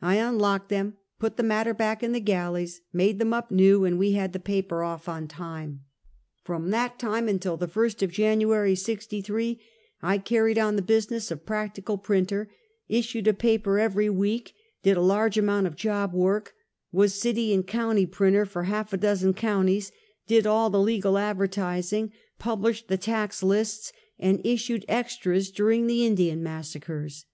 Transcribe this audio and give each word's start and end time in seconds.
I 0.00 0.14
unlocked 0.18 0.68
them, 0.68 0.96
put 1.18 1.36
the 1.36 1.42
matter 1.42 1.74
back 1.74 2.00
in 2.00 2.12
the 2.12 2.20
galleys, 2.20 2.82
made 2.92 3.18
them 3.18 3.32
up 3.32 3.50
new, 3.50 3.84
and 3.84 3.98
we 3.98 4.12
had 4.12 4.32
the 4.32 4.38
paper 4.38 4.84
off 4.84 5.08
on 5.08 5.26
time. 5.26 5.80
The 6.44 6.52
Rebellion. 6.52 6.70
211 6.72 6.98
From 7.00 7.10
that 7.10 7.12
time 7.12 7.28
until 7.28 7.58
tlie 7.58 7.68
first 7.72 8.00
of 8.00 8.12
Jamiary, 8.12 8.76
'63, 8.76 9.60
I 10.02 10.18
car 10.18 10.44
ried 10.44 10.56
on 10.58 10.76
the 10.76 10.82
business 10.82 11.32
of 11.32 11.44
practical 11.44 11.98
printer, 11.98 12.48
issued 12.88 13.26
a 13.26 13.34
paper 13.34 13.80
every 13.80 14.08
week, 14.08 14.54
did 14.84 14.96
a 14.96 15.00
large 15.02 15.36
amount 15.36 15.66
of 15.66 15.74
job 15.74 16.14
work, 16.14 16.54
was 16.92 17.20
city 17.20 17.52
and 17.52 17.66
county 17.66 18.06
printer 18.06 18.46
for 18.46 18.62
half 18.62 18.92
a 18.92 18.96
dozen 18.96 19.34
counties, 19.34 19.90
did 20.28 20.46
all 20.46 20.70
the 20.70 20.78
legal 20.78 21.18
advertising, 21.18 22.12
published 22.38 22.86
the 22.86 22.96
tax 22.96 23.42
lists, 23.42 23.92
and 24.16 24.40
issued 24.46 24.84
extras 24.86 25.50
during 25.50 25.88
the 25.88 26.06
Indian 26.06 26.40
massacres. 26.40 27.26